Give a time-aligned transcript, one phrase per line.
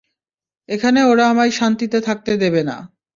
[0.69, 2.77] এখানে ওরা আমায় শান্তিতে থাকতে দেবে না।